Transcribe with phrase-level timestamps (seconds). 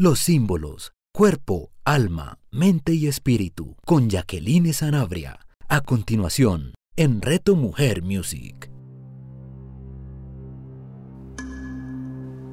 [0.00, 5.40] Los símbolos, cuerpo, alma, mente y espíritu, con Jacqueline Sanabria.
[5.66, 8.70] A continuación, en Reto Mujer Music.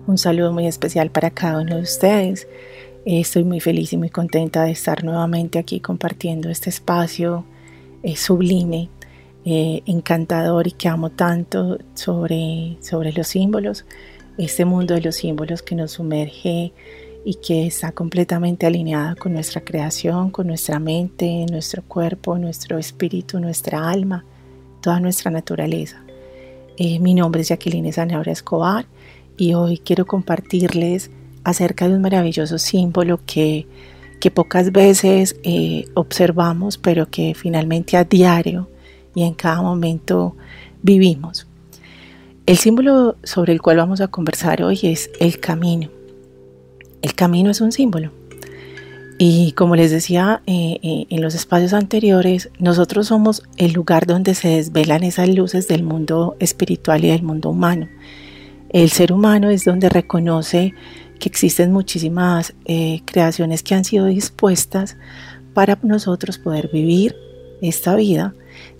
[0.07, 2.47] Un saludo muy especial para cada uno de ustedes.
[3.05, 7.45] Estoy muy feliz y muy contenta de estar nuevamente aquí compartiendo este espacio
[8.01, 8.89] eh, sublime,
[9.45, 13.85] eh, encantador y que amo tanto sobre, sobre los símbolos,
[14.39, 16.73] este mundo de los símbolos que nos sumerge
[17.27, 23.39] y que está completamente alineada con nuestra creación, con nuestra mente, nuestro cuerpo, nuestro espíritu,
[23.39, 24.23] nuestra alma,
[24.79, 26.03] toda nuestra naturaleza.
[26.77, 28.85] Eh, mi nombre es Jacqueline Zanabria Escobar
[29.37, 31.09] y hoy quiero compartirles
[31.43, 33.65] acerca de un maravilloso símbolo que,
[34.21, 38.69] que pocas veces eh, observamos, pero que finalmente a diario
[39.15, 40.35] y en cada momento
[40.83, 41.47] vivimos.
[42.45, 45.94] El símbolo sobre el cual vamos a conversar hoy es el camino.
[47.05, 48.09] El camino es un símbolo.
[49.19, 54.33] Y como les decía eh, eh, en los espacios anteriores, nosotros somos el lugar donde
[54.33, 57.87] se desvelan esas luces del mundo espiritual y del mundo humano.
[58.69, 60.73] El ser humano es donde reconoce
[61.19, 64.97] que existen muchísimas eh, creaciones que han sido dispuestas
[65.53, 67.15] para nosotros poder vivir
[67.61, 68.33] esta vida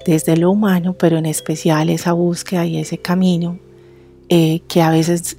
[0.04, 3.60] desde lo humano, pero en especial esa búsqueda y ese camino
[4.28, 5.38] que a veces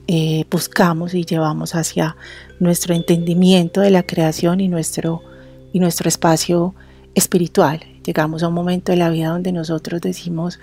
[0.48, 2.16] buscamos y llevamos hacia
[2.58, 5.22] nuestro entendimiento de la creación y nuestro,
[5.72, 6.74] y nuestro espacio
[7.14, 7.80] espiritual.
[8.04, 10.58] Llegamos a un momento de la vida donde nosotros decimos,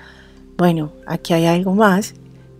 [0.57, 2.13] bueno, aquí hay algo más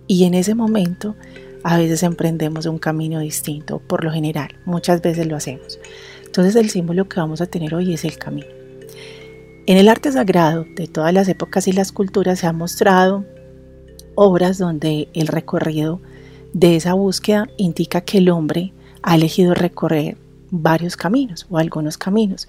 [0.06, 1.14] y en ese momento
[1.62, 5.78] a veces emprendemos un camino distinto, por lo general, muchas veces lo hacemos.
[6.26, 8.48] Entonces el símbolo que vamos a tener hoy es el camino.
[9.66, 13.24] En el arte sagrado de todas las épocas y las culturas se ha mostrado
[14.14, 16.02] obras donde el recorrido
[16.52, 18.74] de esa búsqueda indica que el hombre
[19.04, 20.16] ha elegido recorrer
[20.50, 22.48] varios caminos o algunos caminos.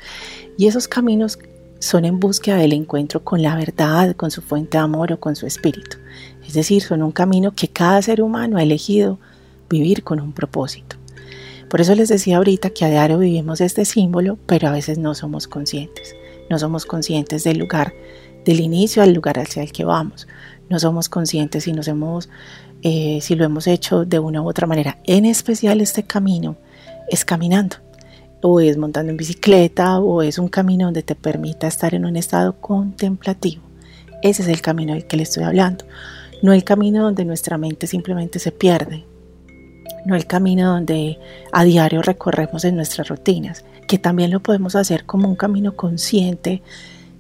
[0.58, 1.38] Y esos caminos
[1.80, 5.36] son en búsqueda del encuentro con la verdad, con su fuente de amor o con
[5.36, 5.98] su espíritu.
[6.48, 9.20] Es decir, son un camino que cada ser humano ha elegido
[9.70, 10.96] vivir con un propósito.
[11.70, 15.14] Por eso les decía ahorita que a diario vivimos este símbolo, pero a veces no
[15.14, 16.16] somos conscientes.
[16.50, 17.94] No somos conscientes del lugar,
[18.46, 20.28] del inicio al lugar hacia el que vamos
[20.70, 22.30] no somos conscientes si nos hemos,
[22.82, 25.00] eh, si lo hemos hecho de una u otra manera.
[25.06, 26.58] En especial este camino
[27.10, 27.78] es caminando,
[28.42, 32.16] o es montando en bicicleta, o es un camino donde te permita estar en un
[32.16, 33.62] estado contemplativo.
[34.22, 35.86] Ese es el camino del que le estoy hablando.
[36.42, 39.06] No el camino donde nuestra mente simplemente se pierde.
[40.06, 41.20] No el camino donde
[41.52, 46.62] a diario recorremos en nuestras rutinas, que también lo podemos hacer como un camino consciente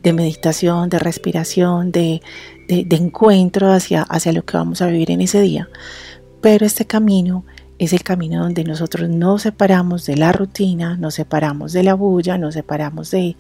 [0.05, 2.21] de meditación, de respiración, de,
[2.67, 5.67] de, encuentro hacia, hacia lo que vamos a vivir en ese día.
[6.41, 7.43] Pero este camino
[7.79, 12.37] es el camino donde nosotros nos separamos de la rutina, nos separamos de la bulla,
[12.37, 13.35] nos separamos de,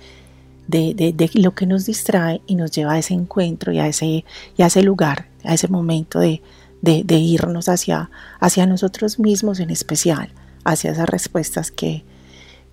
[0.67, 4.25] de, lo que nos distrae y nos lleva a ese encuentro y a ese,
[4.57, 6.41] y ese lugar, a ese momento de,
[6.81, 8.09] irnos hacia,
[8.39, 10.29] hacia nosotros mismos en especial,
[10.63, 12.03] hacia esas respuestas que,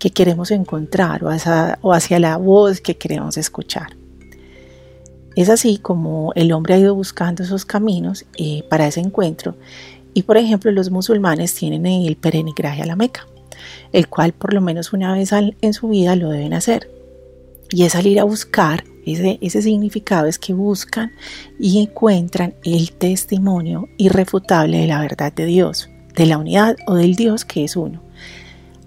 [0.03, 3.97] que queremos encontrar o hacia, la voz que queremos escuchar.
[5.37, 9.55] Es así como el hombre ha ido buscando esos caminos eh, para ese encuentro
[10.13, 13.29] y por ejemplo los musulmanes tienen el peregrinaje a la Meca,
[13.93, 16.91] el cual por lo menos una vez en su vida lo deben hacer.
[17.71, 21.13] Y es salir a buscar, ese, ese significado es que buscan
[21.61, 27.15] y encuentran el testimonio irrefutable de la verdad de Dios, de la unidad o del
[27.15, 28.03] Dios que es uno.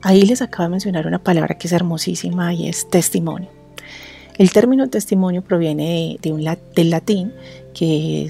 [0.05, 3.49] Ahí les acabo de mencionar una palabra que es hermosísima y es testimonio.
[4.37, 6.45] El término testimonio proviene de, un,
[6.75, 7.33] del latín
[7.73, 8.29] que,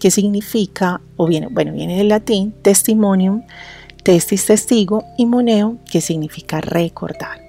[0.00, 3.42] que significa, o viene, bueno, viene del latín testimonium,
[4.04, 7.40] testis testigo y moneo, que significa recordar.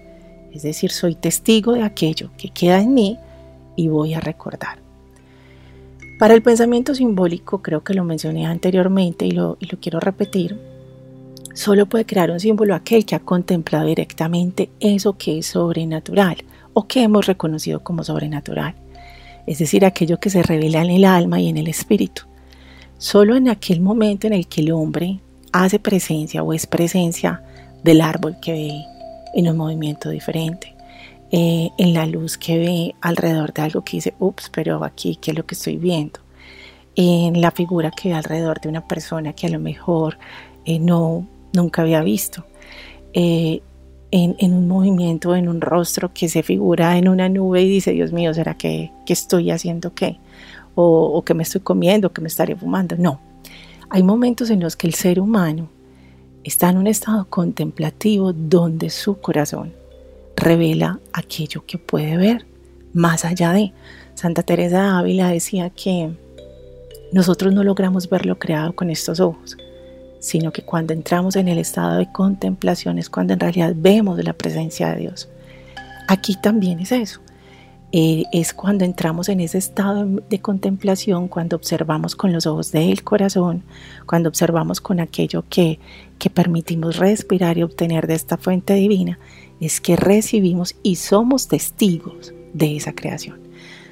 [0.52, 3.20] Es decir, soy testigo de aquello que queda en mí
[3.76, 4.80] y voy a recordar.
[6.18, 10.58] Para el pensamiento simbólico, creo que lo mencioné anteriormente y lo, y lo quiero repetir,
[11.54, 16.38] solo puede crear un símbolo aquel que ha contemplado directamente eso que es sobrenatural
[16.74, 18.76] o que hemos reconocido como sobrenatural,
[19.48, 22.24] es decir, aquello que se revela en el alma y en el espíritu.
[22.98, 25.20] Solo en aquel momento en el que el hombre
[25.52, 27.42] hace presencia o es presencia
[27.84, 28.86] del árbol que ve
[29.34, 30.76] en un movimiento diferente,
[31.32, 35.32] eh, en la luz que ve alrededor de algo que dice, ups, pero aquí, ¿qué
[35.32, 36.20] es lo que estoy viendo?
[36.96, 40.18] En la figura que ve alrededor de una persona que a lo mejor
[40.66, 42.46] eh, no, nunca había visto.
[43.14, 43.62] Eh,
[44.12, 48.12] en, un movimiento, en un rostro que se figura en una nube y dice, Dios
[48.12, 50.20] mío, ¿será que, estoy haciendo qué?
[50.76, 52.96] O, o, que me estoy comiendo, que me estaré fumando.
[52.98, 53.20] No,
[53.90, 55.70] hay momentos en los que el ser humano
[56.44, 59.74] está en un estado contemplativo donde su corazón
[60.36, 62.46] revela aquello que puede ver
[62.94, 63.74] más allá de.
[64.16, 66.12] Santa Teresa de Ávila decía que
[67.12, 69.58] nosotros no logramos ver lo creado con estos ojos,
[70.20, 74.34] sino que cuando entramos en el estado de contemplación es cuando en realidad vemos la
[74.34, 75.30] presencia de Dios.
[76.08, 77.22] Aquí también es eso.
[77.92, 83.04] Eh, es cuando entramos en ese estado de contemplación, cuando observamos con los ojos del
[83.04, 83.64] corazón,
[84.06, 85.80] cuando observamos con aquello que,
[86.20, 89.18] que permitimos respirar y obtener de esta fuente divina,
[89.60, 93.40] es que recibimos y somos testigos de esa creación.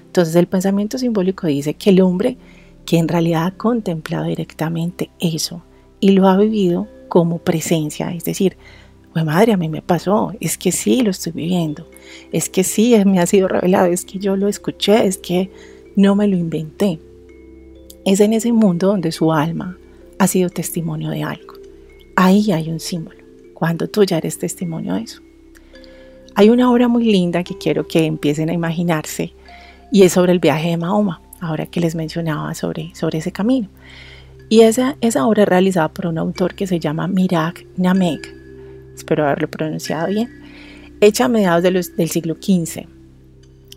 [0.05, 2.37] Entonces el pensamiento simbólico dice que el hombre
[2.85, 5.63] que en realidad ha contemplado directamente eso
[5.99, 8.57] y lo ha vivido como presencia, es decir,
[9.13, 11.87] pues madre, a mí me pasó, es que sí lo estoy viviendo,
[12.31, 15.49] es que sí me ha sido revelado, es que yo lo escuché, es que
[15.95, 16.99] no me lo inventé.
[18.05, 19.77] Es en ese mundo donde su alma
[20.19, 21.55] ha sido testimonio de algo.
[22.15, 23.17] Ahí hay un símbolo,
[23.53, 25.21] cuando tú ya eres testimonio de eso.
[26.35, 29.33] Hay una obra muy linda que quiero que empiecen a imaginarse
[29.91, 33.69] y es sobre el viaje de Mahoma, ahora que les mencionaba sobre, sobre ese camino.
[34.49, 38.33] Y esa, esa obra es realizada por un autor que se llama Mirak Namek,
[38.95, 40.29] espero haberlo pronunciado bien,
[41.01, 42.87] hecha a mediados del siglo XV.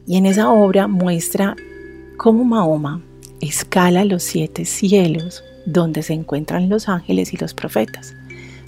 [0.07, 1.57] Y en esa obra muestra
[2.17, 3.03] cómo Mahoma
[3.41, 8.15] escala los siete cielos donde se encuentran los ángeles y los profetas,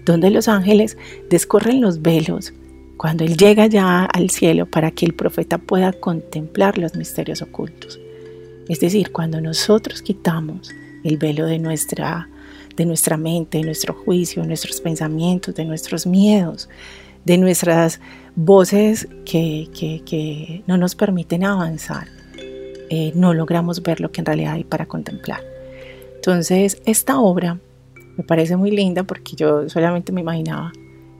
[0.04, 0.96] donde los ángeles
[1.31, 2.52] descorren los velos
[2.96, 7.99] cuando él llega ya al cielo para que el profeta pueda contemplar los misterios ocultos.
[8.69, 10.72] Es decir, cuando nosotros quitamos
[11.04, 12.28] el velo de nuestra
[12.76, 16.69] de nuestra mente, de nuestro juicio, de nuestros pensamientos, de nuestros miedos,
[17.25, 18.00] de nuestras
[18.34, 22.08] voces que, no nos permiten avanzar,
[22.90, 25.40] eh, no logramos ver lo que en realidad hay para contemplar.
[26.14, 27.58] Entonces, esta obra
[28.16, 30.72] me parece muy linda porque yo solamente me imaginaba,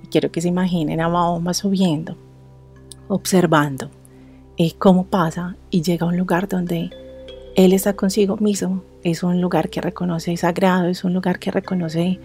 [0.03, 2.17] y quiero que se imaginen a Mahoma subiendo,
[3.09, 3.91] observando
[4.59, 6.91] eh, cómo pasa y llega a un lugar donde
[7.57, 12.19] él está consigo mismo, es un lugar que reconoce sagrado, es un lugar que reconoce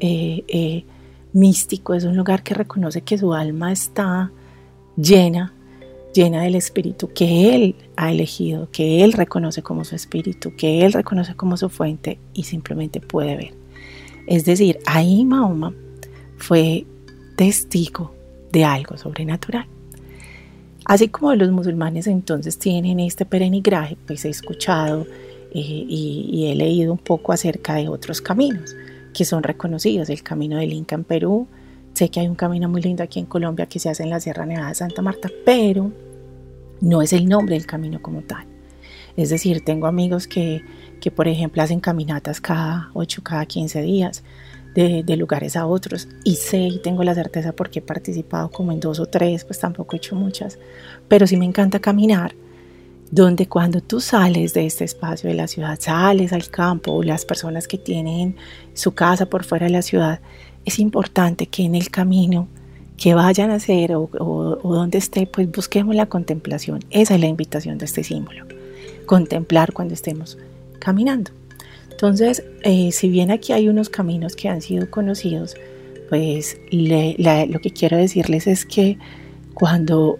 [0.00, 0.84] eh, eh,
[1.32, 4.30] místico, es un lugar que reconoce que su alma está
[4.96, 5.52] llena,
[6.14, 10.92] llena del espíritu que él ha elegido, que él reconoce como su espíritu, que él
[10.92, 13.54] reconoce como su fuente y simplemente puede ver.
[14.26, 15.72] Es decir, ahí Mahoma
[16.36, 16.86] fue
[17.36, 18.14] testigo
[18.52, 19.66] de algo sobrenatural.
[20.88, 25.06] Así como los musulmanes entonces tienen este peregrinaje, pues he escuchado
[25.52, 28.74] eh, y, he leído un poco acerca de otros caminos
[29.12, 31.46] que son reconocidos, el camino del Inca en Perú,
[31.92, 34.18] sé que hay un camino muy lindo aquí en Colombia que se hace en la
[34.18, 35.92] Sierra Nevada de Santa Marta, pero
[36.80, 38.46] no es el nombre del camino como tal.
[39.14, 40.62] Es decir, tengo amigos que,
[41.02, 44.22] que por ejemplo hacen caminatas cada 8, cada 15 días,
[44.78, 48.78] de, lugares a otros y sé y tengo la certeza porque he participado como en
[48.78, 50.58] dos o tres, pues tampoco he hecho muchas,
[51.08, 52.34] pero sí me encanta caminar,
[53.10, 57.66] donde cuando tú sales de este espacio de la ciudad, sales al campo las personas
[57.66, 58.36] que tienen
[58.74, 60.20] su casa por fuera de la ciudad,
[60.64, 62.46] es importante que en el camino
[62.96, 66.80] que vayan a hacer o, o donde esté, pues busquemos la contemplación.
[66.90, 68.44] Esa es la invitación de este símbolo,
[69.06, 70.36] contemplar cuando estemos
[70.78, 71.30] caminando.
[71.98, 75.56] Entonces, eh, si bien aquí hay unos caminos que han sido conocidos,
[76.08, 78.98] pues lo que quiero decirles es que
[79.52, 80.16] cuando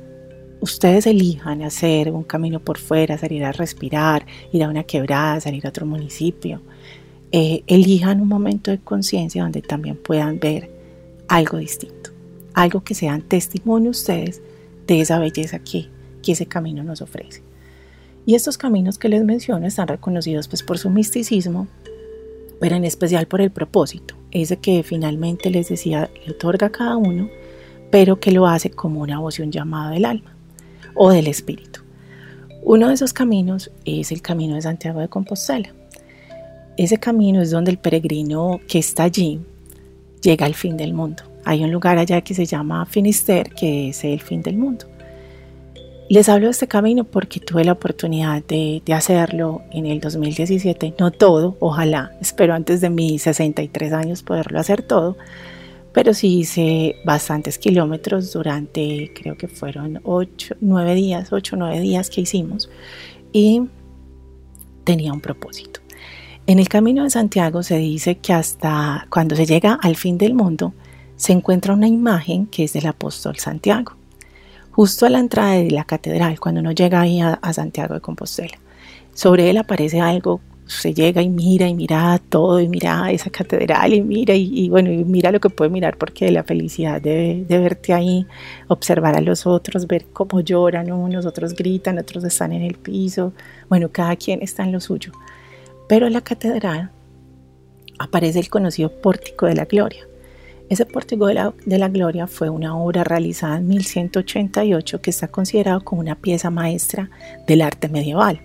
[0.59, 5.65] ustedes elijan hacer un camino por fuera, salir a respirar, ir a una quebrada, salir
[5.67, 6.63] a otro municipio,
[7.31, 10.69] eh, elijan un momento de conciencia donde también puedan ver
[11.29, 12.11] algo distinto,
[12.55, 14.43] algo que sean testimonio ustedes
[14.85, 15.87] de esa belleza que,
[16.25, 17.48] que ese camino nos ofrece.
[18.29, 21.67] Y estos caminos que les menciono están reconocidos pues por su misticismo,
[22.61, 26.99] pero en especial por el propósito, ese que finalmente les decía le otorga a cada
[26.99, 27.31] uno,
[27.91, 30.37] pero que lo hace como una voz y un llamado del alma
[30.95, 31.81] o del espíritu.
[32.63, 35.73] Uno de esos caminos es el camino de Santiago de Compostela.
[36.77, 39.41] Ese camino es donde el peregrino que está allí
[40.21, 41.23] llega al fin del mundo.
[41.47, 44.85] Hay un lugar allá que se llama Finister, que es el fin del mundo.
[46.11, 51.11] Les hablo de este camino porque tuve la oportunidad de, hacerlo en el 2017, no
[51.11, 55.19] todo, ojalá, espero antes de mis 63 años poderlo hacer todo,
[55.93, 62.09] pero sí hice bastantes kilómetros durante, creo que fueron 8, 9 días, 8, 9 días
[62.09, 62.71] que hicimos
[63.31, 63.65] y
[64.85, 65.81] tenía un propósito.
[66.47, 70.33] En el camino de Santiago se dice que hasta cuando se llega al fin del
[70.33, 70.73] mundo
[71.17, 73.98] se encuentra una imagen que es del apóstol Santiago
[74.79, 78.57] justo a la entrada de la catedral, cuando uno llega ahí a, Santiago de Compostela.
[79.13, 83.93] Sobre él aparece algo se llega y mira y mira todo y mira esa catedral
[83.93, 87.59] y mira y, bueno, y mira lo que puede mirar porque la felicidad de, de,
[87.59, 88.25] verte ahí,
[88.69, 93.33] observar a los otros, ver cómo lloran unos, otros gritan, otros están en el piso,
[93.69, 95.11] bueno, cada quien está en lo suyo.
[95.89, 96.93] Pero en la catedral
[97.99, 100.08] aparece el conocido Pórtico de la Gloria.
[100.69, 105.29] Ese Pórtico de la, de la, Gloria fue una obra realizada en 1188 que está
[105.29, 107.11] considerado como una pieza maestra
[107.47, 108.43] del arte medieval.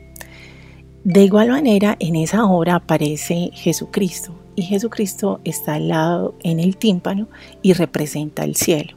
[1.03, 6.77] De igual manera, en esa obra aparece Jesucristo y Jesucristo está al lado en el
[6.77, 7.27] tímpano
[7.61, 8.95] y representa el cielo.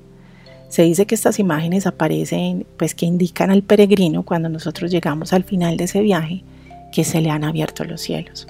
[0.68, 5.42] Se dice que estas imágenes aparecen, pues que indican al peregrino cuando nosotros llegamos al
[5.42, 6.45] final de ese viaje
[6.92, 8.47] que se le han abierto los cielos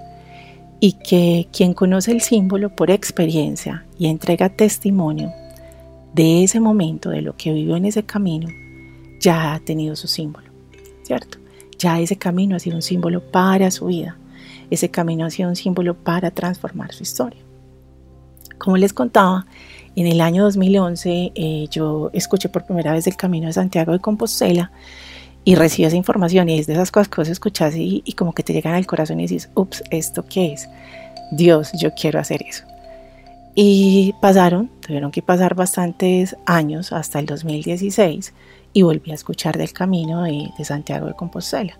[0.80, 5.32] y que quien conoce el símbolo por experiencia y entrega testimonio
[6.14, 8.48] de ese momento, de lo que vivió en ese camino,
[9.20, 10.48] ya ha tenido su símbolo,
[11.02, 11.38] ¿cierto?
[11.78, 14.16] Ya ese camino ha sido un símbolo para su vida.
[14.70, 17.40] Ese camino ha sido un símbolo para transformar su historia.
[18.58, 19.46] Como les contaba,
[19.94, 23.98] en el año 2011 eh, yo escuché por primera vez el Camino de Santiago de
[23.98, 24.70] Compostela
[25.46, 28.34] y recibí esa información y es de esas cosas que vos escuchás y, y como
[28.34, 30.68] que te llegan al corazón y dices, ups, ¿esto qué es?
[31.30, 32.64] Dios, yo quiero hacer eso.
[33.54, 38.34] Y pasaron, tuvieron que pasar bastantes años hasta el 2016
[38.72, 41.78] y volví a escuchar del camino de, Santiago de Compostela.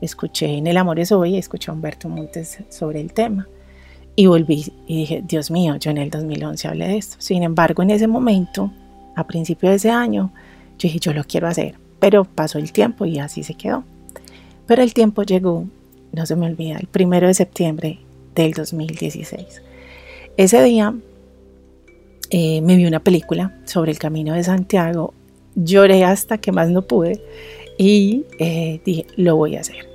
[0.00, 3.46] Escuché en El Amor es Hoy, escuché a Humberto Montes sobre el tema
[4.16, 7.14] y volví y dije, Dios mío, yo en el 2011 hablé de esto.
[7.20, 8.72] Sin embargo, en ese momento,
[9.14, 10.32] a principio de ese año,
[10.78, 13.84] yo dije, yo lo quiero hacer, pero pasó el tiempo y así se quedó.
[14.66, 15.66] Pero el tiempo llegó,
[16.12, 17.98] no se me olvida, el primero de septiembre
[18.34, 19.62] del 2016.
[20.36, 20.94] Ese día
[22.30, 25.14] eh, me vi una película sobre el camino de Santiago
[25.54, 27.22] Lloré hasta que más no pude
[27.78, 29.88] y eh, dije, lo voy a hacer.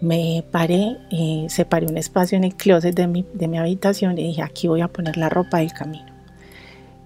[0.00, 4.28] Me paré, eh, separé un espacio en el closet de mi, de mi habitación y
[4.28, 6.06] dije, aquí voy a poner la ropa del camino.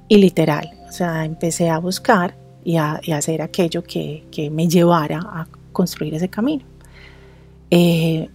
[0.09, 5.19] Y literal, o sea, empecé a buscar y a, hacer aquello que, que, me llevara
[5.19, 6.65] a construir ese camino.
[7.71, 8.29] Eh,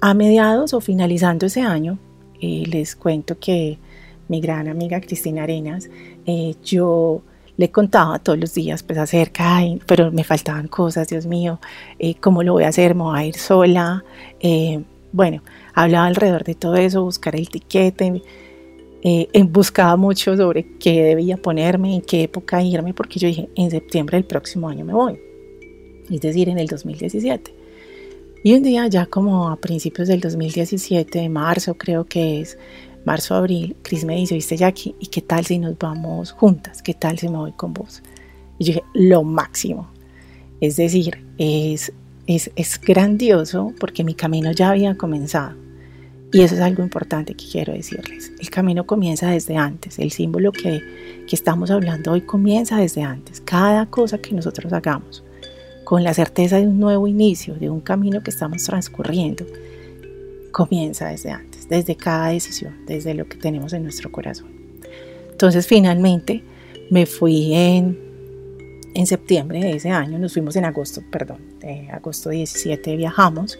[0.00, 1.98] a mediados o finalizando ese año,
[2.40, 3.78] les cuento que
[4.28, 5.88] mi gran amiga Cristina Arenas,
[6.62, 7.22] yo
[7.56, 11.60] le contaba todos los días pues acerca, pero me faltaban cosas, Dios mío,
[11.98, 12.94] eh, ¿cómo lo voy a hacer?
[12.94, 14.04] ¿Me voy a ir sola?
[14.40, 14.82] Eh,
[15.12, 18.22] bueno, hablaba alrededor de todo eso, buscar el tiquete,
[19.06, 23.70] eh, buscaba mucho sobre qué debía ponerme, en qué época irme, porque yo dije, en
[23.70, 25.20] septiembre del próximo año me voy,
[26.10, 27.54] es decir, en el 2017.
[28.42, 32.58] Y un día, ya como a principios del 2017, marzo creo que es,
[33.04, 36.82] marzo, abril, Cris me dice, viste Jackie, ¿y qué tal si nos vamos juntas?
[36.82, 38.02] ¿Qué tal si me voy con vos?
[38.58, 39.90] Y yo dije, lo máximo.
[40.62, 41.92] Es decir, es,
[42.26, 45.63] es, es grandioso porque mi camino ya había comenzado.
[46.34, 48.32] Y eso es algo importante que quiero decirles.
[48.40, 50.00] El camino comienza desde antes.
[50.00, 50.82] El símbolo que,
[51.28, 53.40] que estamos hablando hoy comienza desde antes.
[53.40, 55.22] Cada cosa que nosotros hagamos,
[55.84, 59.46] con la certeza de un nuevo inicio, de un camino que estamos transcurriendo,
[60.50, 64.48] comienza desde antes, desde cada decisión, desde lo que tenemos en nuestro corazón.
[65.30, 66.42] Entonces finalmente
[66.90, 67.96] me fui en,
[68.92, 73.56] en septiembre de ese año, nos fuimos en agosto, perdón, de agosto 17 viajamos,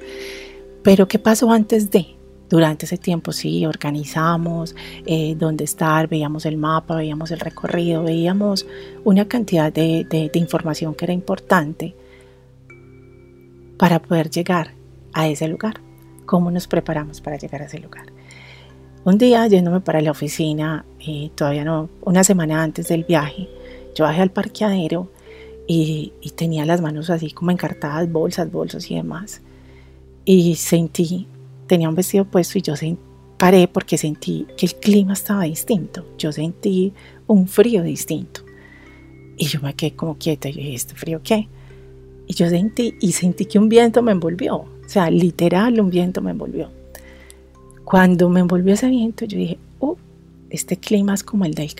[0.82, 2.16] pero ¿qué pasó antes de?
[2.54, 8.64] Durante ese tiempo sí, organizamos eh, dónde estar, veíamos el mapa, veíamos el recorrido, veíamos
[9.02, 11.96] una cantidad de, de, de información que era importante
[13.76, 14.70] para poder llegar
[15.12, 15.80] a ese lugar
[16.26, 18.06] cómo nos preparamos para llegar a ese lugar.
[19.04, 23.48] Un día yéndome para la oficina, y todavía no, una semana antes del viaje,
[23.96, 25.10] yo bajé al parqueadero
[25.66, 29.40] y, tenía las manos así como encartadas, bolsas, bolsos y demás.
[30.24, 31.26] Y sentí,
[31.66, 32.74] tenía un vestido puesto y yo
[33.38, 36.06] paré porque sentí que el clima estaba distinto.
[36.18, 36.92] Yo sentí
[37.26, 38.42] un frío distinto.
[39.36, 41.48] Y yo me quedé como quieta y dije, ¿este frío qué?
[42.26, 44.56] Y yo sentí, y sentí que un viento me envolvió.
[44.56, 46.70] O sea, literal, un viento me envolvió.
[47.84, 49.96] Cuando me envolvió ese viento, yo dije, oh,
[50.50, 51.70] este clima es como el del,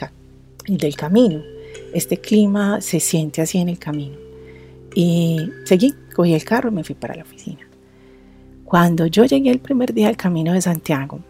[0.67, 1.43] el del camino.
[1.95, 4.17] Este clima se siente así en el camino.
[4.95, 7.64] Y seguí, cogí el carro y me fui para la oficina.
[8.65, 11.21] Cuando yo llegué el primer día al camino de Santiago,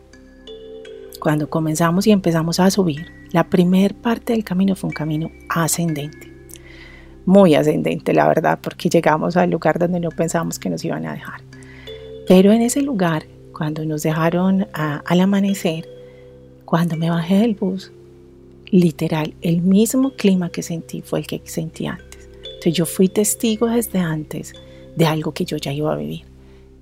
[1.19, 6.33] cuando comenzamos y empezamos a subir, la primera parte del camino fue un camino ascendente.
[7.26, 11.14] Muy ascendente, la verdad, porque llegamos al lugar donde no pensábamos que nos iban a
[11.14, 11.41] dejar.
[12.29, 15.88] Pero en ese lugar, cuando nos dejaron al amanecer,
[16.64, 17.91] cuando me bajé del bus,
[18.71, 22.29] literal, el mismo clima que sentí fue el que sentí antes.
[22.45, 24.55] Entonces yo fui testigo desde antes
[24.95, 26.34] de algo que yo ya iba a vivir.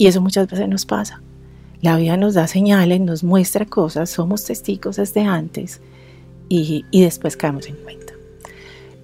[0.03, 1.23] Y eso muchas veces nos pasa.
[1.81, 5.81] La vida nos da señales, nos muestra cosas, somos testigos desde antes
[6.49, 8.13] y, después caemos en cuenta.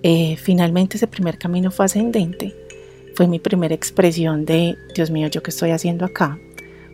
[0.02, 2.52] Eh, finalmente ese primer camino fue ascendente,
[3.14, 6.36] fue mi primera expresión de, Dios mío, ¿yo qué estoy haciendo acá?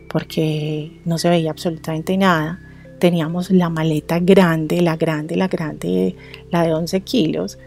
[0.07, 2.59] Porque no se veía absolutamente nada.
[2.99, 6.15] Teníamos la maleta grande, la grande, la grande,
[6.51, 7.57] la de 11 kilos.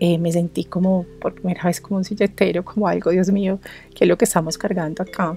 [0.00, 3.60] Eh, me sentí como por primera vez como un silletero, como algo, Dios mío,
[3.94, 5.36] ¿qué es lo que estamos cargando acá?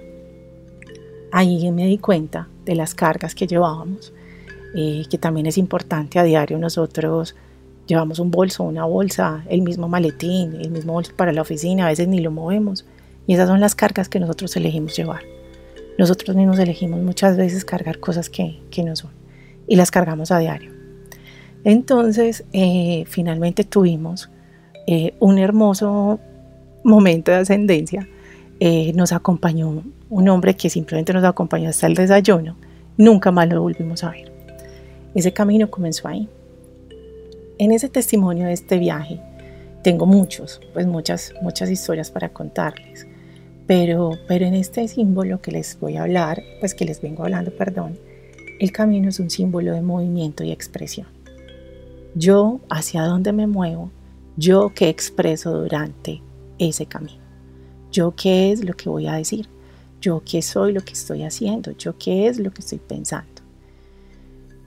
[1.37, 4.13] Ahí me di cuenta de las cargas que llevábamos,
[4.73, 7.35] eh, que también es importante a diario nosotros
[7.87, 11.89] llevamos un bolso, una bolsa, el mismo maletín, el mismo bolso para la oficina, a
[11.89, 12.85] veces ni lo movemos.
[13.27, 15.23] Y esas son las cargas que nosotros elegimos llevar.
[15.97, 19.11] Nosotros mismos elegimos muchas veces cargar cosas que, que no son
[19.67, 20.71] y las cargamos a diario.
[21.65, 24.29] Entonces, eh, finalmente tuvimos
[24.87, 26.17] eh, un hermoso
[26.85, 28.07] momento de ascendencia.
[28.61, 32.55] Eh, nos acompañó un hombre que simplemente nos acompañó hasta el desayuno.
[32.97, 34.31] Nunca más lo volvimos a ver.
[35.13, 36.29] Ese camino comenzó ahí.
[37.57, 39.19] En ese testimonio de este viaje
[39.83, 43.07] tengo muchos, pues muchas, muchas historias para contarles.
[43.67, 47.51] Pero, pero en este símbolo que les voy a hablar, pues que les vengo hablando,
[47.51, 47.97] perdón,
[48.59, 51.07] el camino es un símbolo de movimiento y expresión.
[52.13, 53.89] Yo hacia dónde me muevo
[54.37, 56.21] yo qué expreso durante
[56.59, 57.21] ese camino,
[57.91, 59.47] yo qué es lo que voy a decir,
[60.05, 63.41] yo qué soy lo que estoy haciendo, yo qué es lo que estoy pensando.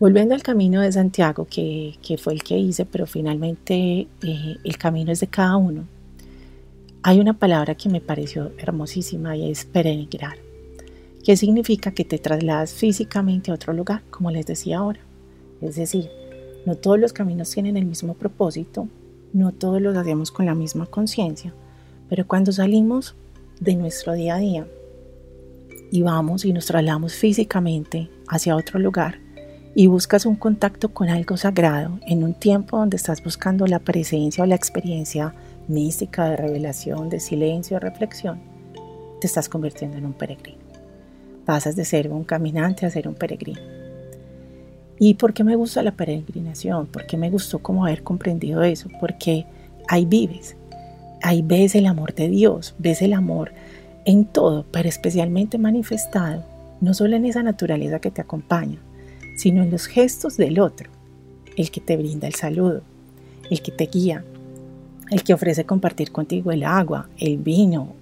[0.01, 5.13] Volviendo al camino de Santiago, que, fue el que hice, pero finalmente eh, el camino
[5.13, 5.87] es de cada uno,
[7.05, 10.39] hay una palabra que me pareció hermosísima y es peregrinar,
[11.23, 15.01] que significa que te trasladas físicamente a otro lugar, como les decía ahora.
[15.61, 16.11] Es decir,
[16.67, 18.89] no todos los caminos tienen el mismo propósito,
[19.33, 21.55] no todos los hacemos con la misma conciencia,
[22.09, 23.15] pero cuando salimos
[23.61, 24.67] de nuestro día a día
[25.91, 29.21] y vamos y nos trasladamos físicamente hacia otro lugar
[29.75, 34.43] y buscas un contacto con algo sagrado en un tiempo donde estás buscando la presencia
[34.43, 35.35] o la experiencia
[35.69, 38.41] mística de revelación, de silencio, de reflexión,
[39.21, 40.59] te estás convirtiendo en un peregrino.
[41.45, 43.61] Pasas de ser un caminante a ser un peregrino.
[44.99, 46.87] ¿Y por qué me gusta la peregrinación?
[46.87, 48.89] ¿Por qué me gustó como haber comprendido eso?
[49.01, 49.47] Porque
[49.87, 50.57] ahí vives,
[51.23, 53.53] ahí ves el amor de Dios, ves el amor
[54.09, 56.43] en todo, pero especialmente manifestado,
[56.81, 58.79] no solo en esa naturaleza que te acompaña,
[59.37, 60.89] sino en los gestos del otro,
[61.59, 62.81] el que te brinda el saludo,
[63.51, 64.25] el que te guía,
[65.11, 67.93] el que ofrece compartir contigo el agua, el vino,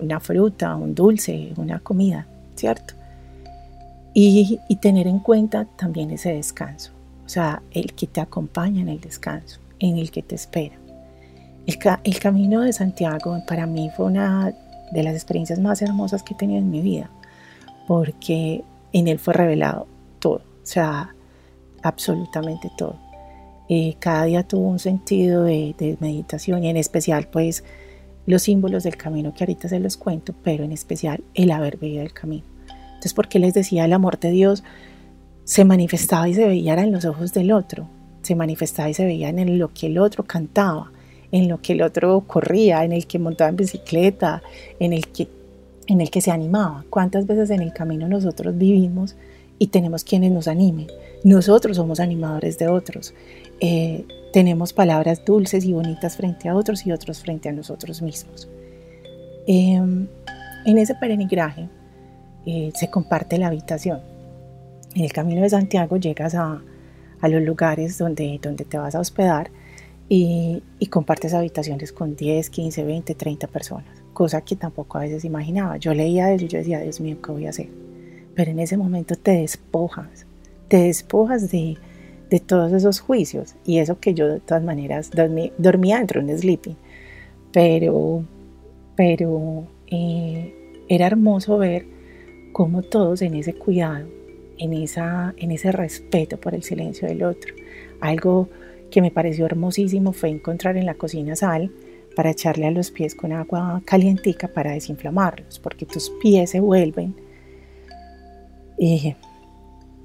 [0.00, 2.94] una fruta, un dulce, una comida, ¿cierto?
[4.14, 6.90] Y, tener en cuenta también ese descanso,
[7.24, 10.74] o sea, el que te acompaña en el descanso, en el que te espera.
[11.64, 14.52] El, el camino de Santiago para mí fue una
[14.92, 17.10] de las experiencias más hermosas que he tenido en mi vida,
[17.86, 19.86] porque en él fue revelado
[20.18, 21.14] todo, o sea,
[21.82, 22.96] absolutamente todo.
[23.68, 27.64] Eh, cada día tuvo un sentido de, meditación y en especial pues
[28.24, 32.02] los símbolos del camino que ahorita se los cuento, pero en especial el haber vivido
[32.02, 32.44] el camino.
[32.86, 34.64] Entonces, porque les decía, el amor de Dios
[35.44, 37.88] se manifestaba y se veía en los ojos del otro,
[38.22, 40.90] se manifestaba y se veía en lo que el otro cantaba,
[41.32, 44.42] en lo que el otro corría, en el que montaba en bicicleta,
[44.78, 45.28] en el que,
[45.86, 46.84] en el que se animaba.
[46.90, 49.16] ¿Cuántas veces en el camino nosotros vivimos
[49.58, 50.86] y tenemos quienes nos animen?
[51.24, 53.14] Nosotros somos animadores de otros.
[53.60, 58.48] Eh, tenemos palabras dulces y bonitas frente a otros y otros frente a nosotros mismos.
[59.46, 60.06] Em,
[60.66, 61.68] en ese peregrinaje
[62.46, 64.00] eh, se comparte la habitación.
[64.94, 66.62] En el camino de Santiago llegas a,
[67.22, 69.50] los lugares donde, donde te vas a hospedar
[70.08, 75.76] y, compartes habitaciones con 10, 15, 20, 30 personas, cosa que tampoco a veces imaginaba.
[75.76, 77.68] Yo leía eso y yo decía, Dios mío, ¿qué voy a hacer?
[78.34, 80.26] Pero en ese momento te despojas,
[80.68, 81.76] te despojas de,
[82.46, 85.10] todos esos juicios y eso que yo de todas maneras
[85.58, 86.76] dormía dentro de un sleeping,
[87.52, 88.22] pero,
[88.96, 90.54] pero eh,
[90.88, 91.86] era hermoso ver
[92.52, 94.08] como todos en ese cuidado,
[94.58, 97.54] en, esa, en ese respeto por el silencio del otro.
[98.00, 98.48] Algo
[98.90, 101.70] que me pareció hermosísimo fue encontrar en la cocina sal
[102.16, 107.14] para echarle a los pies con agua calientica para desinflamarlos, porque tus pies se vuelven
[108.78, 109.14] eh,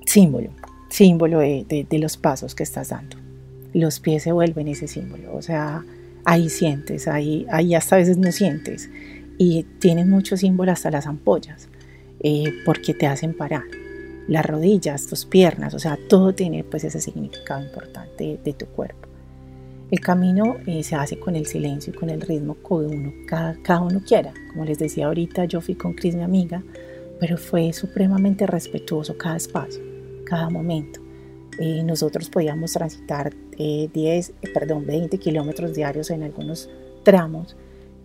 [0.06, 0.52] símbolo,
[0.89, 3.17] símbolo de, los pasos que estás dando.
[3.74, 5.84] Los pies se vuelven ese símbolo, o sea,
[6.26, 8.89] ahí sientes, ahí, ahí hasta a veces no sientes,
[9.38, 11.69] y tienen muchos símbolos hasta las ampollas.
[12.26, 13.63] Eh, porque te hacen parar.
[14.27, 19.09] Las rodillas, tus piernas, o sea, todo tiene pues ese significado importante de, tu cuerpo.
[19.91, 23.81] El camino eh, se hace con el silencio y con el ritmo que uno, cada,
[23.81, 24.33] uno quiera.
[24.51, 26.63] Como les decía ahorita, yo fui con Cris, mi amiga,
[27.19, 29.81] pero fue supremamente respetuoso cada espacio,
[30.25, 30.99] cada momento.
[31.59, 36.69] Eh, nosotros podíamos transitar 10, eh, eh, perdón, 20 kilómetros diarios en algunos
[37.03, 37.55] tramos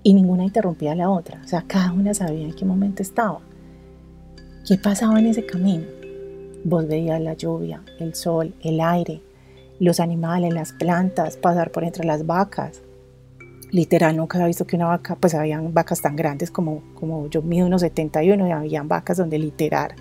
[0.02, 1.40] y ninguna interrumpía a la otra.
[1.44, 3.40] O sea, cada una sabía en qué momento estaba.
[4.66, 5.85] ¿Qué pasaba en ese camino?
[6.64, 9.23] Vos veías la lluvia, el sol, el aire,
[9.79, 12.83] los animales, las plantas, pasar por entre las vacas.
[13.71, 17.42] Literal, nunca había visto que una vaca, pues habían vacas tan grandes como, como yo
[17.42, 19.94] mido unos 71 y habían vacas donde literal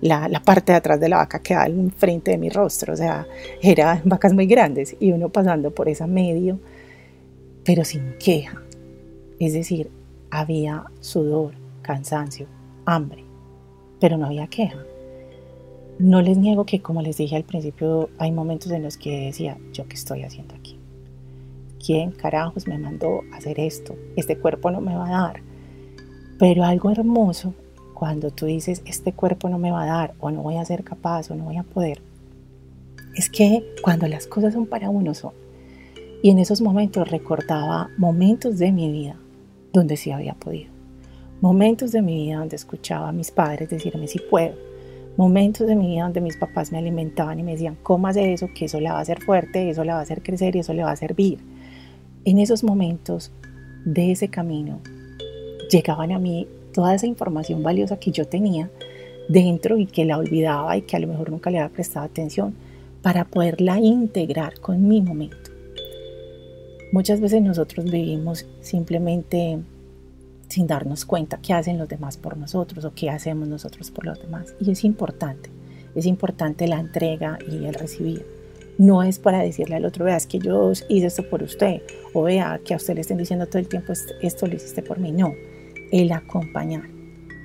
[0.00, 3.26] la, la, parte de atrás de la vaca quedaba enfrente de mi rostro, o sea,
[3.62, 6.58] eran vacas muy grandes y uno pasando por esa medio,
[7.64, 8.62] pero sin queja.
[9.38, 9.90] Es decir,
[10.30, 12.46] había sudor, cansancio,
[12.84, 13.24] hambre,
[14.00, 14.78] pero no había queja.
[16.00, 19.58] No les niego que, como les dije al principio, hay momentos en los que decía,
[19.74, 20.78] ¿yo qué estoy haciendo aquí?
[21.84, 23.94] ¿Quién carajos me mandó hacer esto?
[24.16, 25.42] Este cuerpo no me va a dar.
[26.38, 27.52] Pero algo hermoso
[27.92, 30.84] cuando tú dices, este cuerpo no me va a dar, o no voy a ser
[30.84, 32.00] capaz, o no voy a poder,
[33.14, 35.34] es que cuando las cosas son para uno son.
[36.22, 39.16] Y en esos momentos recordaba momentos de mi vida
[39.74, 40.72] donde sí había podido.
[41.42, 44.69] Momentos de mi vida donde escuchaba a mis padres decirme si puedo.
[45.20, 47.76] Momentos de mi vida donde mis papás me alimentaban y me decían,
[48.08, 50.56] hacer eso, que eso la va a hacer fuerte, eso la va a hacer crecer
[50.56, 51.40] y eso le va a servir.
[52.24, 53.30] En esos momentos
[53.84, 54.80] de ese camino
[55.70, 58.70] llegaban a mí toda esa información valiosa que yo tenía
[59.28, 62.54] dentro y que la olvidaba y que a lo mejor nunca le había prestado atención
[63.02, 65.50] para poderla integrar con mi momento.
[66.92, 69.58] Muchas veces nosotros vivimos simplemente
[70.50, 74.20] sin darnos cuenta qué hacen los demás por nosotros o qué hacemos nosotros por los
[74.20, 74.54] demás.
[74.60, 75.48] Y es importante,
[75.94, 78.26] es importante la entrega y el recibir.
[78.76, 81.82] No es para decirle al otro, vea, es que yo hice esto por usted,
[82.14, 84.98] o vea, que a usted le estén diciendo todo el tiempo, esto lo hiciste por
[84.98, 85.12] mí.
[85.12, 85.34] No,
[85.92, 86.88] el acompañar,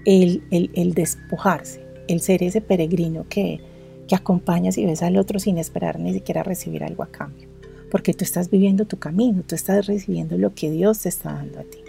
[0.06, 3.60] el, el, despojarse, el ser ese peregrino que,
[4.08, 7.50] que acompañas y ves al otro sin esperar ni siquiera recibir algo a cambio.
[7.92, 11.60] Porque tú estás viviendo tu camino, tú estás recibiendo lo que Dios te está dando
[11.60, 11.85] a ti.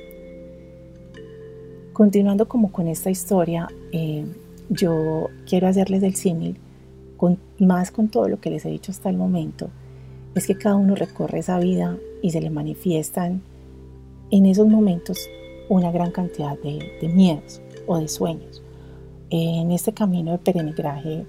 [1.96, 4.26] Continuando como con esta historia, eh,
[4.68, 6.60] yo quiero hacerles el símil,
[7.58, 9.70] más con todo lo que les he dicho hasta el momento,
[10.34, 13.40] es que cada uno recorre esa vida y se le manifiestan
[14.30, 15.26] en esos momentos
[15.70, 18.62] una gran cantidad de, miedos o de sueños.
[19.30, 21.24] En este camino de peregrinaje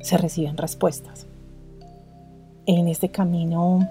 [0.00, 1.28] se reciben respuestas.
[2.66, 3.88] En este camino,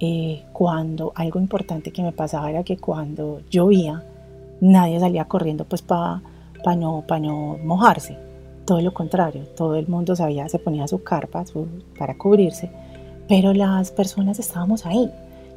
[0.00, 4.04] eh, cuando algo importante que me pasaba era que cuando llovía,
[4.64, 6.22] nadie salía corriendo pues para
[6.76, 8.16] no, no mojarse.
[8.64, 11.44] Todo lo contrario, todo el mundo sabía, se ponía su carpa
[11.98, 12.70] para cubrirse,
[13.28, 15.10] pero las personas estábamos ahí,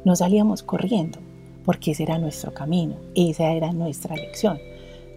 [0.04, 1.18] no salíamos corriendo
[1.64, 4.58] porque ese era nuestro camino, esa era nuestra lección.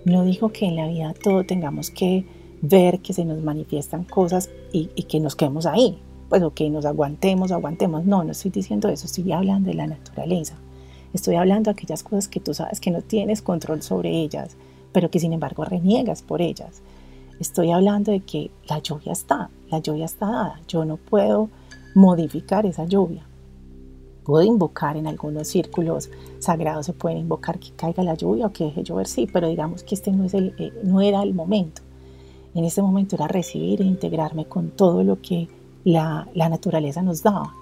[0.05, 2.25] No dijo que en la vida todo tengamos que
[2.61, 5.97] ver que se nos manifiestan cosas y, que nos quedemos ahí,
[6.29, 8.05] pues o que nos aguantemos, aguantemos.
[8.05, 10.57] No, no estoy diciendo eso, estoy hablando de la naturaleza.
[11.13, 14.55] Estoy hablando de aquellas cosas que tú sabes que no tienes control sobre ellas,
[14.91, 16.81] pero que sin embargo reniegas por ellas.
[17.39, 20.61] Estoy hablando de que la lluvia está, la lluvia está dada.
[20.67, 21.49] Yo no puedo
[21.95, 23.25] modificar esa lluvia
[24.23, 28.65] puedo invocar en algunos círculos sagrados, se puede invocar que caiga la lluvia o que
[28.65, 31.81] deje llover, sí, pero digamos que este no, es el, eh, no era el momento.
[32.53, 35.47] En este momento era recibir e integrarme con todo lo que
[35.83, 37.53] la, la naturaleza nos daba.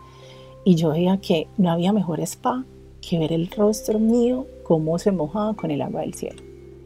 [0.66, 2.66] Y yo veía que no había mejor spa
[3.02, 6.42] que ver el rostro mío cómo se mojaba con el agua del cielo.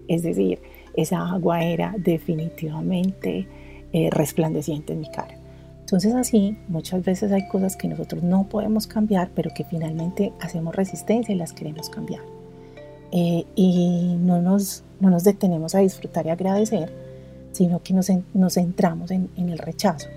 [0.07, 0.59] Es decir,
[0.95, 3.47] esa agua era definitivamente
[3.91, 5.37] eh, resplandeciente en mi cara.
[5.79, 10.75] Entonces así, muchas veces hay cosas que nosotros no podemos cambiar, pero que finalmente hacemos
[10.75, 12.21] resistencia y las queremos cambiar.
[13.11, 16.91] Eh, y no nos, no nos detenemos a disfrutar y agradecer,
[17.51, 20.07] sino que nos, nos centramos en, el rechazo.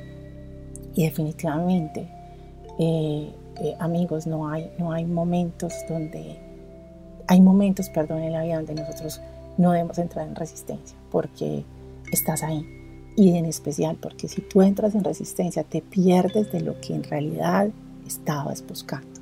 [0.94, 2.09] Y definitivamente,
[2.78, 3.28] eh,
[3.61, 6.38] eh, amigos, no hay, no hay momentos donde,
[7.27, 9.21] hay momentos, perdón, en la vida donde nosotros
[9.57, 11.64] no debemos entrar en resistencia, porque
[12.12, 12.64] estás ahí,
[13.16, 17.03] y en especial porque si tú entras en resistencia te pierdes de lo que en
[17.03, 17.69] realidad
[18.07, 19.21] estabas buscando.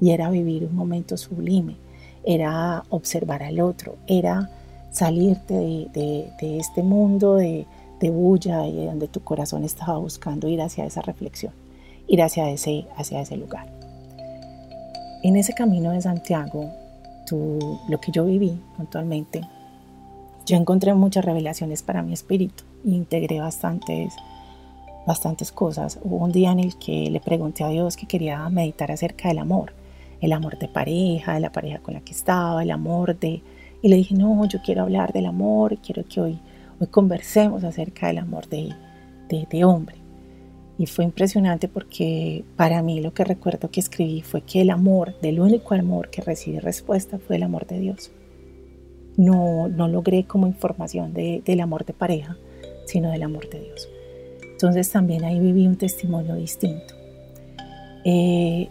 [0.00, 1.76] Y era vivir un momento sublime,
[2.24, 4.50] era observar al otro, era
[4.90, 7.66] salirte de, este mundo de,
[8.00, 11.52] bulla y donde tu corazón estaba buscando ir hacia esa reflexión,
[12.08, 13.66] ir hacia ese, hacia ese lugar.
[15.22, 16.70] En ese camino de Santiago,
[17.26, 19.42] tú, lo que yo viví puntualmente,
[20.44, 24.14] yo encontré muchas revelaciones para mi espíritu integré bastantes,
[25.06, 25.98] bastantes cosas.
[26.02, 29.38] Hubo un día en el que le pregunté a Dios que quería meditar acerca del
[29.38, 29.72] amor,
[30.20, 33.42] el amor de pareja, de la pareja con la que estaba, el amor de...
[33.82, 36.38] Y le dije, no, yo quiero hablar del amor, quiero que hoy,
[36.78, 38.74] Hoy conversemos acerca del amor de,
[39.30, 39.96] de, hombre.
[40.78, 45.18] Y fue impresionante porque para mí lo que recuerdo que escribí fue que el amor,
[45.20, 48.10] del único amor que recibí respuesta fue el amor de Dios.
[49.16, 52.36] No, no logré como información del amor de pareja,
[52.84, 53.88] sino del amor de Dios.
[54.52, 56.94] Entonces también ahí viví un testimonio distinto.
[58.04, 58.68] Eh,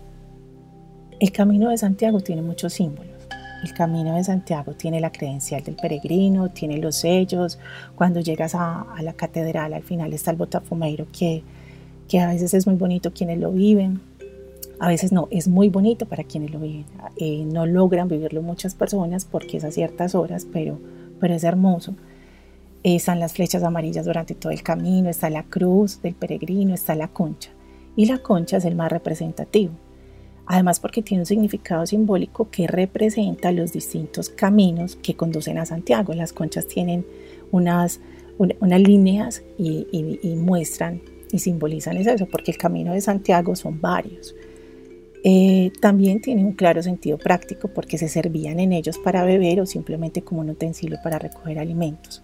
[1.20, 3.16] el camino de Santiago tiene muchos símbolos.
[3.64, 7.58] El camino de Santiago tiene la credencial del peregrino, tiene los sellos.
[7.96, 11.44] Cuando llegas a, la catedral, al final está el botafumeiro, que,
[12.08, 14.02] que a veces es muy bonito quienes lo viven,
[14.80, 16.86] a veces no, es muy bonito para quienes lo viven.
[17.18, 20.80] Eh, no logran vivirlo muchas personas porque es a ciertas horas, pero,
[21.20, 21.96] pero es hermoso.
[22.84, 27.08] están las flechas amarillas durante todo el camino, está la cruz del peregrino, está la
[27.08, 27.52] concha
[27.96, 29.74] y la concha es el más representativo.
[30.48, 36.14] Además porque tiene un significado simbólico que representa los distintos caminos que conducen a Santiago.
[36.14, 37.06] Las conchas tienen
[37.52, 38.00] unas,
[38.38, 44.36] unas líneas y, muestran y simbolizan eso, porque el camino de Santiago son varios.
[45.24, 49.66] Eh, también tiene un claro sentido práctico porque se servían en ellos para beber o
[49.66, 52.22] simplemente como un utensilio para recoger alimentos.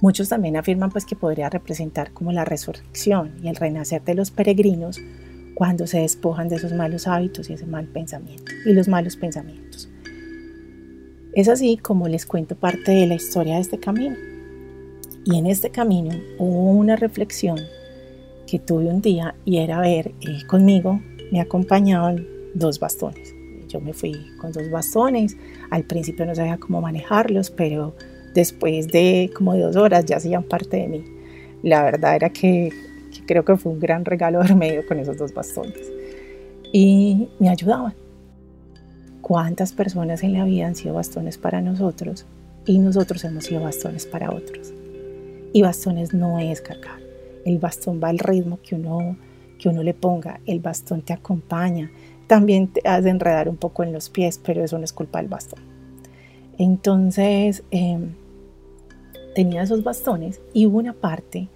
[0.00, 4.30] Muchos también afirman pues que podría representar como la resurrección y el renacer de los
[4.30, 4.98] peregrinos
[5.54, 9.90] cuando se despojan de esos malos hábitos y ese mal pensamiento y los malos pensamientos.
[11.34, 14.16] Es así como les cuento parte de la historia de este camino.
[15.26, 17.58] Y en este camino hubo una reflexión
[18.50, 23.32] que tuve un día y era ver eh, conmigo, me acompañaban dos bastones.
[23.68, 25.36] Yo me fui con dos bastones,
[25.70, 27.94] al principio no sabía cómo manejarlos, pero
[28.34, 31.04] después de como dos horas ya hacían parte de mí.
[31.62, 32.72] La verdad era que,
[33.26, 35.92] creo que fue un gran regalo haberme ido con esos dos bastones.
[36.72, 37.94] Y me ayudaban.
[39.20, 42.26] ¿Cuántas personas en la vida han sido bastones para nosotros
[42.66, 44.72] y nosotros hemos sido bastones para otros?
[45.52, 47.09] Y bastones no es cargar.
[47.44, 49.16] El bastón va al ritmo que uno,
[49.58, 50.40] que uno le ponga.
[50.46, 51.90] El bastón te acompaña.
[52.26, 55.28] También te hace enredar un poco en los pies, pero eso no es culpa del
[55.28, 55.60] bastón.
[56.58, 58.10] Entonces, em,
[59.34, 61.48] tenía esos bastones y hubo una parte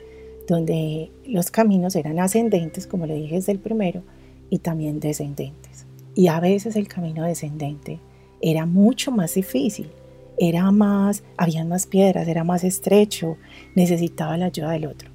[0.49, 4.03] donde los caminos eran ascendentes, como le dije desde el primero,
[4.51, 5.87] y también descendentes.
[6.15, 7.99] Y a veces el camino descendente
[8.41, 9.91] era mucho más difícil,
[10.39, 13.37] era más, había más piedras, era más estrecho,
[13.75, 15.14] necesitaba la ayuda del otro.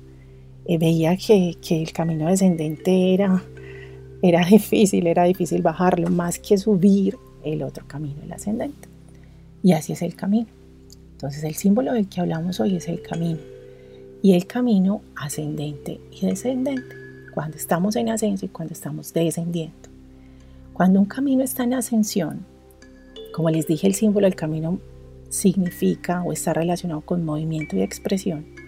[0.70, 3.44] Eh, veía que, que, el camino descendente era,
[4.22, 8.88] era difícil, era difícil bajarlo, más que subir el otro camino, el ascendente.
[9.64, 10.46] Y así es el camino.
[11.14, 13.40] Entonces el símbolo del que hablamos hoy es el camino.
[14.22, 16.96] Y el camino ascendente y descendente.
[17.34, 19.90] Cuando estamos en ascenso y cuando estamos descendiendo.
[20.74, 22.46] Cuando un camino está en ascensión,
[23.34, 24.80] como les dije, el símbolo del camino
[25.30, 28.59] significa o está relacionado con movimiento y expresión.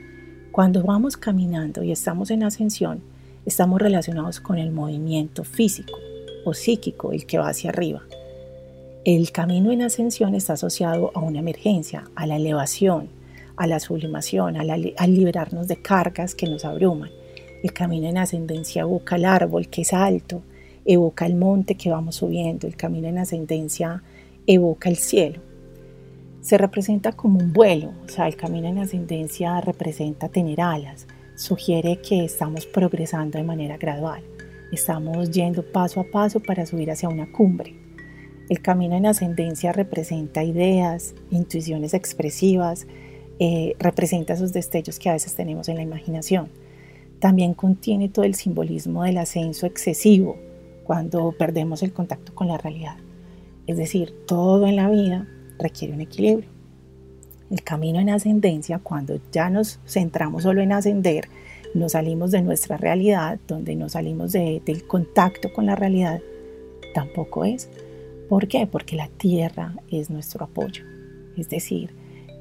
[0.51, 3.01] Cuando vamos caminando y estamos en ascensión,
[3.45, 5.97] estamos relacionados con el movimiento físico
[6.43, 8.01] o psíquico, el que va hacia arriba.
[9.05, 13.07] El camino en ascensión está asociado a una emergencia, a la elevación,
[13.55, 17.11] a la sublimación, a, liberarnos de cargas que nos abruman.
[17.63, 20.41] El camino en ascendencia evoca el árbol que es alto,
[20.83, 24.03] evoca el monte que vamos subiendo, el camino en ascendencia
[24.45, 25.50] evoca el cielo.
[26.41, 32.01] Se representa como un vuelo, o sea, el camino en ascendencia representa tener alas, sugiere
[32.01, 34.23] que estamos progresando de manera gradual,
[34.71, 37.75] estamos yendo paso a paso para subir hacia una cumbre.
[38.49, 42.87] El camino en ascendencia representa ideas, intuiciones expresivas,
[43.37, 46.49] eh, representa esos destellos que a veces tenemos en la imaginación.
[47.19, 50.37] También contiene todo el simbolismo del ascenso excesivo
[50.85, 52.97] cuando perdemos el contacto con la realidad.
[53.67, 55.27] Es decir, todo en la vida
[55.61, 56.49] requiere un equilibrio.
[57.49, 61.27] El camino en ascendencia, cuando ya nos centramos solo en ascender,
[61.73, 66.21] nos salimos de nuestra realidad, donde nos salimos del contacto con la realidad,
[66.93, 67.69] tampoco es.
[68.29, 68.67] ¿Por qué?
[68.67, 70.83] Porque la tierra es nuestro apoyo.
[71.37, 71.93] Es decir,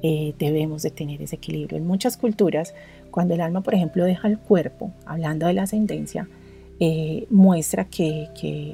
[0.03, 1.77] eh, debemos de tener ese equilibrio.
[1.77, 2.73] En muchas culturas,
[3.11, 6.27] cuando el alma, por ejemplo, deja el cuerpo, hablando de la ascendencia,
[6.79, 8.29] eh, muestra que,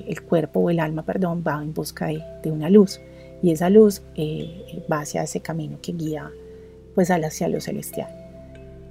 [0.08, 3.02] el cuerpo o el alma, perdón, va en busca de, una luz.
[3.42, 6.32] Y esa luz eh, va hacia ese camino que guía
[6.96, 8.10] pues hacia lo celestial.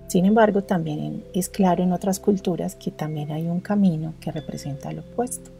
[0.06, 4.92] Sin embargo, también es claro en otras culturas que también hay un camino que representa
[4.92, 5.50] lo opuesto.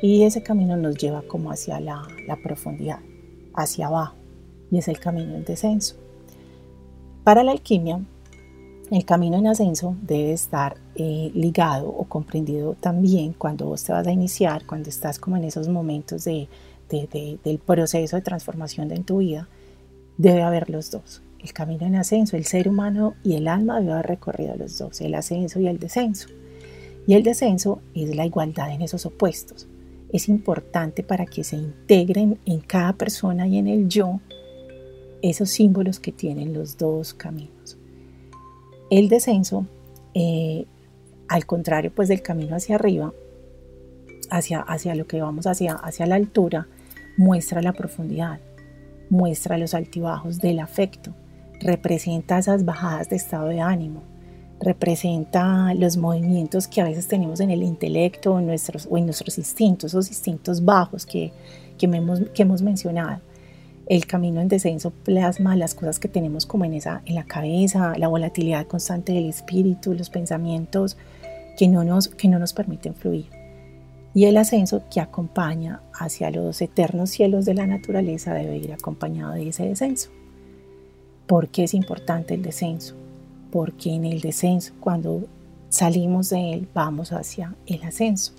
[0.00, 2.08] Y ese camino nos lleva como hacia la,
[2.42, 3.00] profundidad,
[3.54, 4.16] hacia abajo,
[4.70, 5.96] y es el camino en descenso.
[7.24, 8.00] Para la alquimia,
[8.90, 14.06] el camino en ascenso debe estar eh, ligado o comprendido también cuando vos te vas
[14.06, 16.48] a iniciar, cuando estás como en esos momentos de,
[16.92, 19.48] del proceso de transformación de en tu vida,
[20.18, 23.92] debe haber los dos, el camino en ascenso, el ser humano y el alma debe
[23.92, 26.28] haber recorrido los dos, el ascenso y el descenso.
[27.06, 29.66] Y el descenso es la igualdad en esos opuestos.
[30.12, 34.20] Es importante para que se integren en cada persona y en el yo
[35.22, 37.78] esos símbolos que tienen los dos caminos.
[38.90, 39.66] El descenso,
[40.14, 40.66] eh,
[41.28, 43.12] al contrario pues del camino hacia arriba,
[44.30, 46.68] hacia, hacia lo que vamos hacia, hacia la altura,
[47.16, 48.40] muestra la profundidad,
[49.10, 51.14] muestra los altibajos del afecto,
[51.60, 54.02] representa esas bajadas de estado de ánimo,
[54.60, 59.06] representa los movimientos que a veces tenemos en el intelecto o en nuestros, o en
[59.06, 61.32] nuestros instintos, esos instintos bajos que,
[61.78, 63.20] que, hemos, que hemos mencionado.
[63.86, 67.94] El camino en descenso plasma las cosas que tenemos como en, esa, en la cabeza,
[67.98, 70.96] la volatilidad constante del espíritu, los pensamientos
[71.58, 73.41] que no nos, que no nos permiten fluir.
[74.14, 79.32] Y el ascenso que acompaña hacia los eternos cielos de la naturaleza debe ir acompañado
[79.32, 80.10] de ese descenso.
[81.26, 82.94] ¿Por qué es importante el descenso?
[83.50, 85.26] Porque en el descenso, cuando
[85.70, 88.32] salimos de él, vamos hacia el ascenso,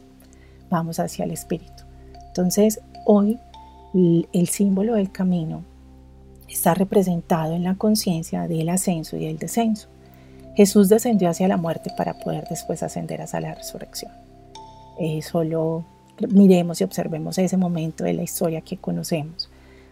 [0.69, 1.83] vamos hacia el espíritu.
[2.27, 3.39] Entonces, hoy
[3.93, 5.63] el símbolo del camino
[6.47, 9.88] está representado en la conciencia del ascenso y el descenso.
[10.55, 14.12] Jesús descendió hacia la muerte para poder después ascender hacia la resurrección.
[14.99, 15.84] Eh, solo
[16.29, 19.49] miremos y observemos ese momento de la historia que conocemos.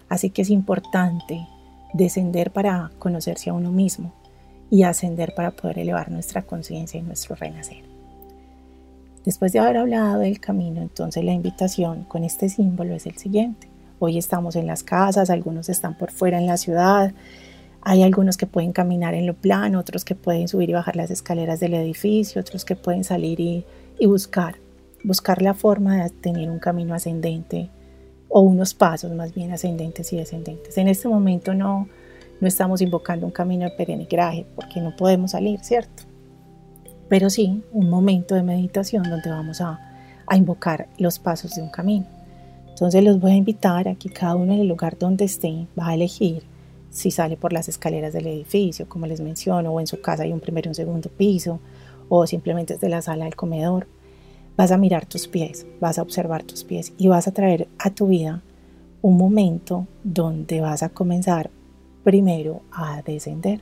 [0.09, 1.47] Así que es importante
[1.93, 4.13] descender para conocerse a uno mismo
[4.69, 7.83] y ascender para poder elevar nuestra conciencia y nuestro renacer.
[9.25, 13.67] Después de haber hablado del camino, entonces la invitación con este símbolo es el siguiente.
[13.99, 17.13] Hoy estamos en las casas, algunos están por fuera en la ciudad,
[17.83, 21.11] hay algunos que pueden caminar en lo plano, otros que pueden subir y bajar las
[21.11, 23.65] escaleras del edificio, otros que pueden salir y,
[23.99, 24.55] y buscar,
[25.03, 27.69] buscar la forma de tener un camino ascendente
[28.29, 30.77] o unos pasos más bien ascendentes y descendentes.
[30.77, 31.87] En este momento no,
[32.39, 36.03] no estamos invocando un camino de peregrinaje porque no podemos salir, ¿cierto?
[37.09, 39.79] Pero sí un momento de meditación donde vamos a,
[40.27, 42.05] a invocar los pasos de un camino.
[42.69, 45.89] Entonces los voy a invitar a que cada uno en el lugar donde esté va
[45.89, 46.43] a elegir
[46.89, 50.33] si sale por las escaleras del edificio, como les menciono, o en su casa hay
[50.33, 51.59] un primer y un segundo piso,
[52.09, 53.87] o simplemente desde la sala del comedor
[54.61, 57.89] Vas a mirar tus pies, vas a observar tus pies y vas a traer a
[57.89, 58.43] tu vida
[59.01, 61.49] un momento donde vas a comenzar
[62.03, 63.61] primero a descender.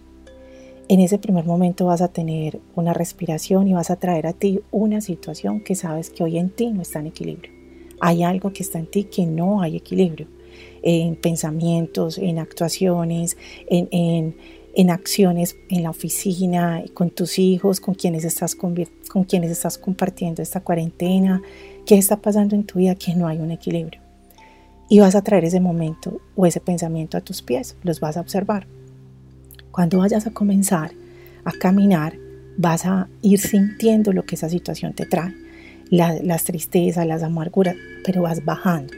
[0.89, 4.59] En ese primer momento vas a tener una respiración y vas a traer a ti
[4.71, 7.53] una situación que sabes que hoy en ti no está en equilibrio.
[8.01, 10.27] Hay algo que está en ti que no hay equilibrio.
[10.81, 13.38] En pensamientos, en actuaciones,
[13.69, 14.35] en, en
[14.75, 20.41] en acciones en la oficina, con tus hijos, con quienes estás, con quienes estás compartiendo
[20.41, 21.41] esta cuarentena,
[21.86, 24.01] qué está pasando en tu vida, que no hay un equilibrio.
[24.89, 28.21] Y vas a traer ese momento o ese pensamiento a tus pies, los vas a
[28.21, 28.67] observar.
[29.71, 30.91] Cuando vayas a comenzar
[31.45, 32.15] a caminar,
[32.58, 35.34] vas a ir sintiendo lo que esa situación te trae,
[35.89, 38.93] las tristezas, las amarguras, pero vas bajando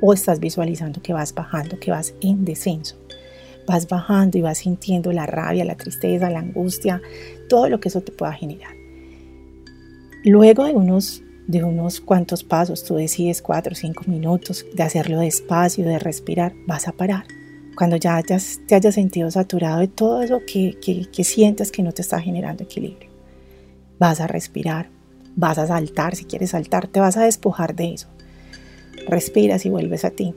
[0.00, 2.96] o estás visualizando que vas bajando, que vas en descenso
[3.66, 7.02] vas bajando y vas sintiendo la rabia, la tristeza, la angustia,
[7.48, 8.74] todo lo que eso te pueda generar.
[10.24, 15.20] Luego de unos, de unos cuantos pasos, tú decides cuatro o cinco minutos de hacerlo
[15.20, 17.24] despacio, de respirar, vas a parar.
[17.76, 22.02] Cuando ya te hayas sentido saturado de todo eso que, que, que que no te
[22.02, 23.10] está generando equilibrio,
[23.98, 24.88] vas a respirar,
[25.34, 28.08] vas a saltar, si quieres saltar, te vas a despojar de eso.
[29.06, 30.34] Respiras y vuelves a ti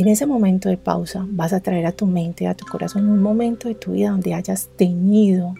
[0.00, 3.20] en ese momento de pausa vas a traer a tu mente, a tu corazón, un
[3.20, 5.54] momento de tu vida donde hayas tenido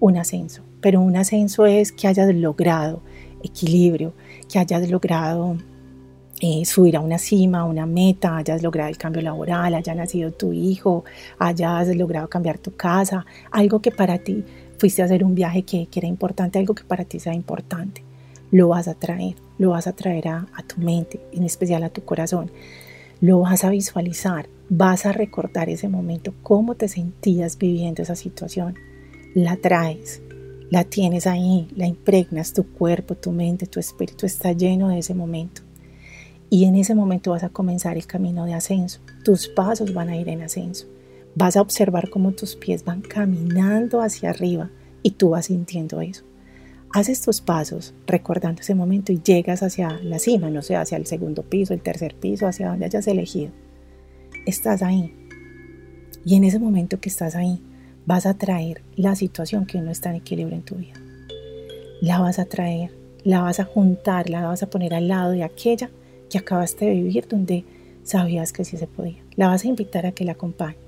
[0.00, 0.62] un ascenso.
[0.80, 3.02] Pero un ascenso es que hayas logrado
[3.44, 4.14] equilibrio,
[4.48, 5.56] que hayas logrado
[6.40, 10.32] eh, subir a una cima, a una meta, hayas logrado el cambio laboral, haya nacido
[10.32, 11.04] tu hijo,
[11.38, 14.42] hayas logrado cambiar tu casa, algo que para ti
[14.76, 18.02] fuiste a hacer un viaje que, era importante, algo que para ti sea importante.
[18.50, 22.04] Lo vas a traer, lo vas a traer a tu mente, en especial a tu
[22.04, 22.50] corazón
[23.20, 28.74] lo vas a visualizar, vas a recordar ese momento, cómo te sentías viviendo esa situación.
[29.34, 30.22] La traes,
[30.70, 35.14] la tienes ahí, la impregnas, tu cuerpo, tu mente, tu espíritu está lleno de ese
[35.14, 35.62] momento.
[36.50, 39.00] Y en ese momento vas a comenzar el camino de ascenso.
[39.24, 40.86] Tus pasos van a ir en ascenso.
[41.34, 44.70] Vas a observar cómo tus pies van caminando hacia arriba
[45.02, 46.24] y tú vas sintiendo eso
[46.98, 51.04] haces tus pasos recordando ese momento y llegas hacia la cima, no sé, hacia el
[51.04, 53.52] segundo piso, el tercer piso, hacia donde hayas elegido.
[54.46, 55.14] Estás ahí.
[56.24, 57.62] Y en ese momento que estás ahí,
[58.06, 60.94] vas a traer la situación que no está en equilibrio en tu vida.
[62.00, 62.92] La vas a traer,
[63.24, 65.90] la vas a juntar, la vas a poner al lado de aquella
[66.30, 67.64] que acabaste de vivir donde
[68.04, 69.22] sabías que sí se podía.
[69.34, 70.78] La vas a invitar a que la acompañe.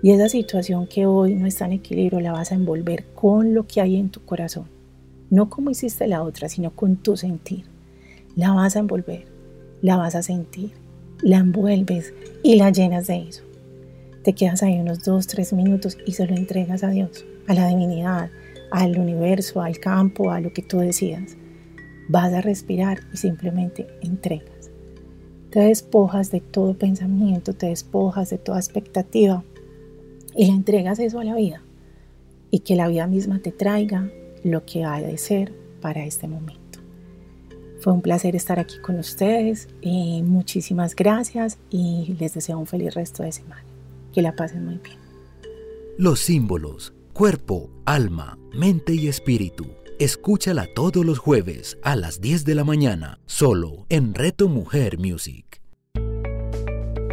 [0.00, 3.66] Y esa situación que hoy no está en equilibrio la vas a envolver con lo
[3.66, 4.72] que hay en tu corazón.
[5.30, 7.64] No como hiciste la otra, sino con tu sentir.
[8.36, 9.26] La vas a envolver,
[9.80, 10.72] la vas a sentir,
[11.22, 12.12] la envuelves
[12.42, 13.42] y la llenas de eso.
[14.22, 17.68] Te quedas ahí unos dos, tres minutos y se lo entregas a Dios, a la
[17.68, 18.30] divinidad,
[18.70, 21.36] al universo, al campo, a lo que tú decidas.
[22.08, 24.70] Vas a respirar y simplemente entregas.
[25.50, 29.44] Te despojas de todo pensamiento, te despojas de toda expectativa
[30.34, 31.62] y le entregas eso a la vida
[32.50, 34.10] y que la vida misma te traiga
[34.44, 36.78] lo que ha de ser para este momento.
[37.80, 42.94] Fue un placer estar aquí con ustedes y muchísimas gracias y les deseo un feliz
[42.94, 43.64] resto de semana.
[44.12, 44.98] Que la pasen muy bien.
[45.98, 49.66] Los símbolos, cuerpo, alma, mente y espíritu.
[49.98, 55.60] Escúchala todos los jueves a las 10 de la mañana, solo en Reto Mujer Music.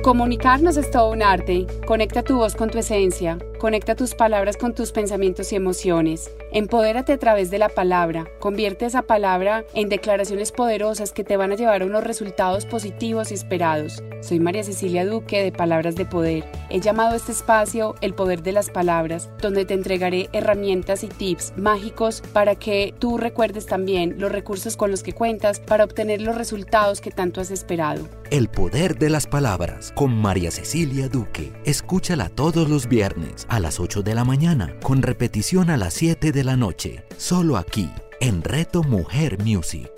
[0.04, 1.68] Comunicarnos es todo un arte.
[1.86, 3.38] Conecta tu voz con tu esencia.
[3.62, 6.32] Conecta tus palabras con tus pensamientos y emociones.
[6.52, 8.26] Empodérate a través de la palabra.
[8.40, 13.30] Convierte esa palabra en declaraciones poderosas que te van a llevar a unos resultados positivos
[13.30, 14.02] y esperados.
[14.22, 16.44] Soy María Cecilia Duque de Palabras de Poder.
[16.72, 21.08] He llamado a este espacio El Poder de las Palabras, donde te entregaré herramientas y
[21.08, 26.22] tips mágicos para que tú recuerdes también los recursos con los que cuentas para obtener
[26.22, 28.10] los resultados que tanto has esperado.
[28.32, 31.52] El Poder de las Palabras con María Cecilia Duque.
[31.66, 36.32] Escúchala todos los viernes a las 8 de la mañana, con repetición a las 7
[36.32, 37.92] de la noche, solo aquí,
[38.22, 39.92] en Reto Mujer Music.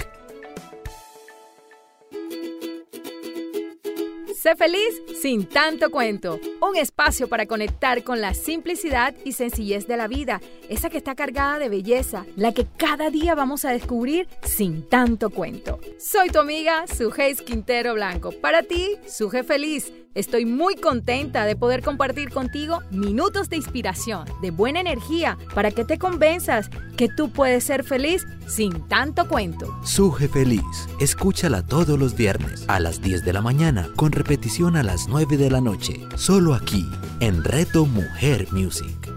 [4.36, 6.40] Sé feliz sin tanto cuento.
[6.68, 11.14] Un espacio para conectar con la simplicidad y sencillez de la vida, esa que está
[11.14, 15.80] cargada de belleza, la que cada día vamos a descubrir sin tanto cuento.
[16.00, 18.32] Soy tu amiga Sujeis Quintero Blanco.
[18.32, 24.52] Para ti, Suje Feliz Estoy muy contenta de poder compartir contigo minutos de inspiración, de
[24.52, 29.76] buena energía, para que te convenzas que tú puedes ser feliz sin tanto cuento.
[29.84, 34.84] Suje Feliz, escúchala todos los viernes a las 10 de la mañana, con repetición a
[34.84, 36.88] las 9 de la noche, solo aquí,
[37.20, 39.13] en Reto Mujer Music.